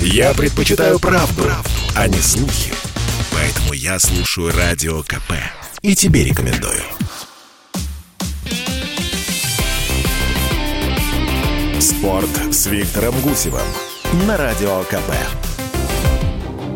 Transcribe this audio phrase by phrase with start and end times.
[0.00, 2.72] Я предпочитаю правду, правду, а не слухи.
[3.32, 5.32] Поэтому я слушаю Радио КП.
[5.82, 6.82] И тебе рекомендую.
[11.80, 13.66] Спорт с Виктором Гусевым
[14.26, 15.12] на Радио КП.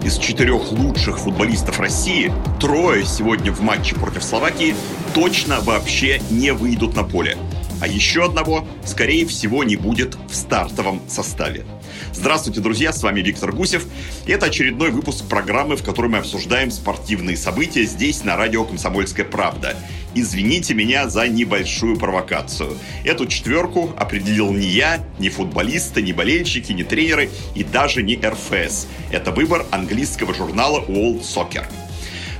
[0.04, 4.74] Из четырех лучших футболистов России трое сегодня в матче против Словакии
[5.14, 7.36] точно вообще не выйдут на поле.
[7.80, 11.64] А еще одного, скорее всего, не будет в стартовом составе.
[12.12, 13.86] Здравствуйте, друзья, с вами Виктор Гусев.
[14.26, 19.76] Это очередной выпуск программы, в которой мы обсуждаем спортивные события здесь, на радио «Комсомольская правда».
[20.14, 22.76] Извините меня за небольшую провокацию.
[23.04, 28.88] Эту четверку определил не я, не футболисты, не болельщики, не тренеры и даже не РФС.
[29.12, 31.64] Это выбор английского журнала World Soccer.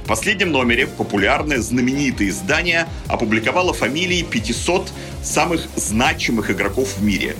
[0.02, 4.90] В последнем номере популярное знаменитое издание опубликовало фамилии 500
[5.22, 7.36] самых значимых игроков в мире.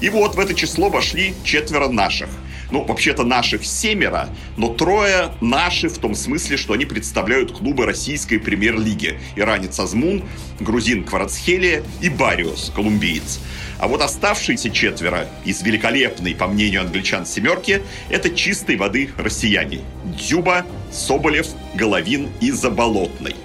[0.00, 2.28] И вот в это число вошли четверо наших.
[2.70, 8.38] Ну, вообще-то наших семеро, но трое наши в том смысле, что они представляют клубы российской
[8.38, 9.20] премьер-лиги.
[9.36, 10.24] Иранец Азмун,
[10.60, 13.38] грузин Кварацхелия и Бариус, колумбиец.
[13.78, 19.80] А вот оставшиеся четверо из великолепной, по мнению англичан, семерки, это чистой воды россияне.
[20.04, 23.36] Дзюба, Соболев, Головин и Заболотный.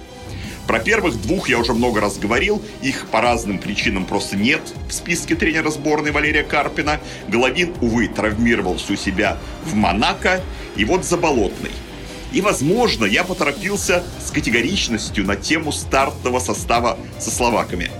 [0.70, 2.62] Про первых двух я уже много раз говорил.
[2.80, 7.00] Их по разным причинам просто нет в списке тренера сборной Валерия Карпина.
[7.26, 10.40] Головин, увы, травмировался у себя в Монако.
[10.76, 11.72] И вот Заболотный.
[12.32, 17.90] И, возможно, я поторопился с категоричностью на тему стартового состава со словаками.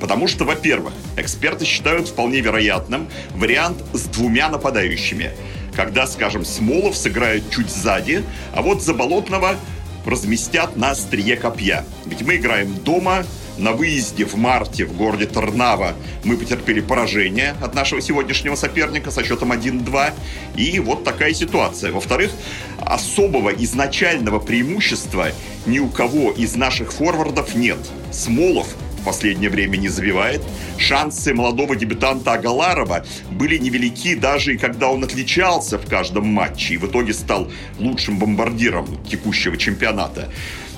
[0.00, 5.30] Потому что, во-первых, эксперты считают вполне вероятным вариант с двумя нападающими.
[5.76, 9.54] Когда, скажем, Смолов сыграет чуть сзади, а вот Заболотного
[10.04, 11.84] разместят на острие копья.
[12.06, 13.24] Ведь мы играем дома,
[13.58, 19.24] на выезде в марте в городе Тарнава мы потерпели поражение от нашего сегодняшнего соперника со
[19.24, 20.12] счетом 1-2.
[20.56, 21.90] И вот такая ситуация.
[21.92, 22.30] Во-вторых,
[22.78, 25.32] особого изначального преимущества
[25.66, 27.78] ни у кого из наших форвардов нет.
[28.12, 28.68] Смолов
[29.08, 30.42] последнее время не забивает.
[30.76, 36.76] Шансы молодого дебютанта Агаларова были невелики даже и когда он отличался в каждом матче и
[36.76, 40.28] в итоге стал лучшим бомбардиром текущего чемпионата.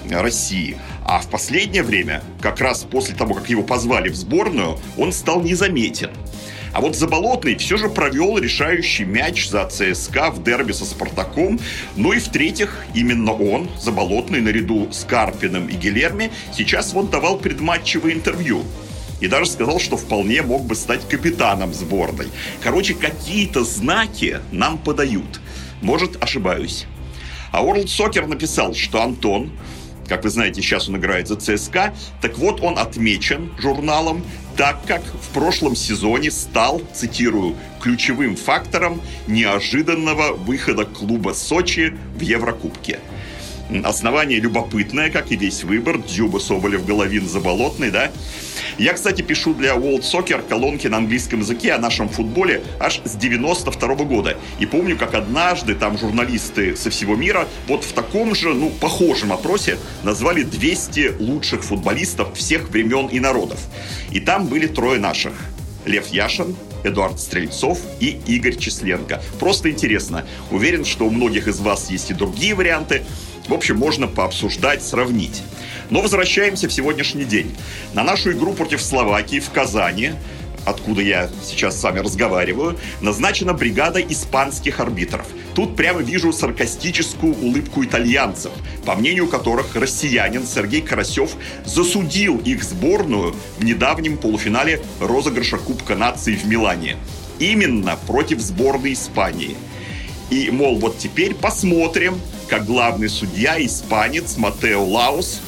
[0.09, 0.77] России.
[1.05, 5.43] А в последнее время, как раз после того, как его позвали в сборную, он стал
[5.43, 6.11] незаметен.
[6.73, 11.59] А вот Заболотный все же провел решающий мяч за ЦСКА в дерби со Спартаком.
[11.97, 18.13] Ну и в-третьих, именно он, Заболотный, наряду с Карпиным и Гелерми, сейчас вот давал предматчевое
[18.13, 18.63] интервью.
[19.21, 22.29] И даже сказал, что вполне мог бы стать капитаном сборной.
[22.63, 25.41] Короче, какие-то знаки нам подают.
[25.83, 26.87] Может, ошибаюсь.
[27.53, 29.51] А World Soccer написал, что Антон
[30.11, 31.95] как вы знаете, сейчас он играет за ЦСКА.
[32.21, 34.25] Так вот, он отмечен журналом,
[34.57, 42.99] так как в прошлом сезоне стал, цитирую, ключевым фактором неожиданного выхода клуба Сочи в Еврокубке.
[43.85, 45.99] Основание любопытное, как и весь выбор.
[45.99, 48.11] Дзюба, Соболев, Головин, Заболотный, да?
[48.81, 53.15] Я, кстати, пишу для World Soccer колонки на английском языке о нашем футболе аж с
[53.15, 54.39] 92 -го года.
[54.59, 59.33] И помню, как однажды там журналисты со всего мира вот в таком же, ну, похожем
[59.33, 63.59] опросе назвали 200 лучших футболистов всех времен и народов.
[64.13, 65.35] И там были трое наших.
[65.85, 69.21] Лев Яшин, Эдуард Стрельцов и Игорь Численко.
[69.39, 70.25] Просто интересно.
[70.51, 73.03] Уверен, что у многих из вас есть и другие варианты.
[73.51, 75.43] В общем, можно пообсуждать, сравнить.
[75.91, 77.53] Но возвращаемся в сегодняшний день.
[77.95, 80.13] На нашу игру против Словакии в Казани
[80.67, 85.27] откуда я сейчас с вами разговариваю, назначена бригада испанских арбитров.
[85.55, 88.53] Тут прямо вижу саркастическую улыбку итальянцев,
[88.85, 91.33] по мнению которых россиянин Сергей Карасев
[91.65, 96.99] засудил их сборную в недавнем полуфинале розыгрыша Кубка наций в Милане.
[97.39, 99.57] Именно против сборной Испании.
[100.31, 105.41] И, мол, вот теперь посмотрим, как главный судья, испанец Матео Лаус,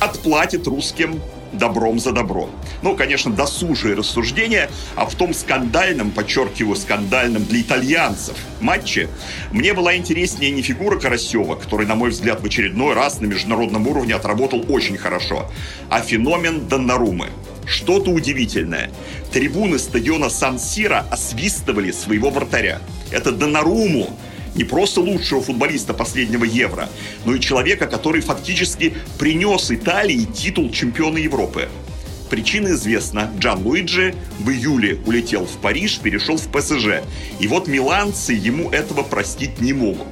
[0.00, 1.20] отплатит русским
[1.52, 2.50] добром за добро.
[2.82, 9.08] Ну, конечно, досужие рассуждения, а в том скандальном, подчеркиваю, скандальном для итальянцев матче
[9.50, 13.88] мне была интереснее не фигура Карасева, который, на мой взгляд, в очередной раз на международном
[13.88, 15.50] уровне отработал очень хорошо,
[15.88, 17.30] а феномен Доннарумы.
[17.68, 18.90] Что-то удивительное.
[19.30, 22.80] Трибуны стадиона Сан-Сиро освистывали своего вратаря.
[23.10, 24.18] Это Доннаруму
[24.54, 26.88] не просто лучшего футболиста последнего Евро,
[27.24, 31.68] но и человека, который фактически принес Италии титул чемпиона Европы.
[32.30, 33.30] Причина известна.
[33.38, 37.02] Джан Луиджи в июле улетел в Париж, перешел в ПСЖ.
[37.38, 40.08] И вот миланцы ему этого простить не могут.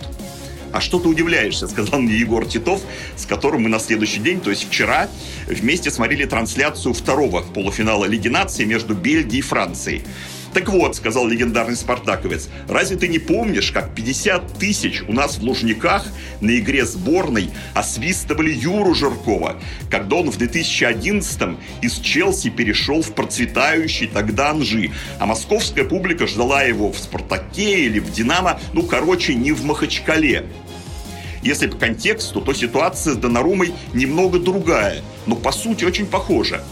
[0.73, 2.81] А что ты удивляешься, сказал мне Егор Титов,
[3.17, 5.09] с которым мы на следующий день, то есть вчера,
[5.47, 10.03] вместе смотрели трансляцию второго полуфинала Лиги наций между Бельгией и Францией.
[10.57, 15.43] Так вот, сказал легендарный спартаковец, разве ты не помнишь, как 50 тысяч у нас в
[15.43, 16.07] Лужниках
[16.41, 19.61] на игре сборной освистывали Юру Жиркова,
[19.91, 26.63] когда он в 2011-м из Челси перешел в процветающий тогда Анжи, а московская публика ждала
[26.63, 30.47] его в «Спартаке» или в «Динамо», ну, короче, не в Махачкале.
[31.43, 36.65] Если по контексту, то ситуация с Донарумой немного другая, но по сути очень похожа.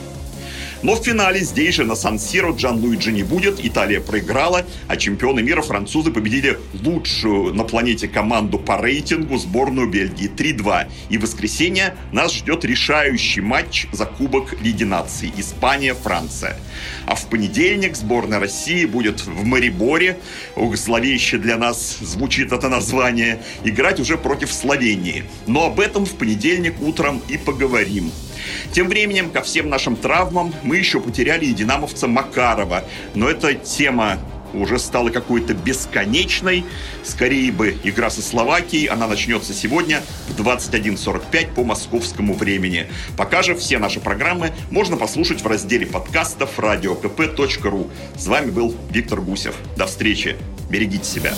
[0.84, 3.58] Но в финале здесь же на Сан-Сиро Джан Луиджи не будет.
[3.64, 10.30] Италия проиграла, а чемпионы мира французы победили лучшую на планете команду по рейтингу сборную Бельгии
[10.30, 10.88] 3-2.
[11.08, 16.58] И в воскресенье нас ждет решающий матч за Кубок Лиги наций Испания-Франция.
[17.06, 20.18] А в понедельник сборная России будет в Мариборе,
[20.54, 25.24] ух, зловеще для нас звучит это название, играть уже против Словении.
[25.46, 28.12] Но об этом в понедельник утром и поговорим.
[28.72, 32.84] Тем временем, ко всем нашим травмам, мы еще потеряли и динамовца Макарова.
[33.14, 34.18] Но эта тема
[34.54, 36.64] уже стала какой-то бесконечной.
[37.02, 42.86] Скорее бы игра со Словакией, она начнется сегодня в 21.45 по московскому времени.
[43.16, 47.90] Пока же все наши программы можно послушать в разделе подкастов radiokp.ru.
[48.16, 49.54] С вами был Виктор Гусев.
[49.76, 50.36] До встречи.
[50.70, 51.34] Берегите себя.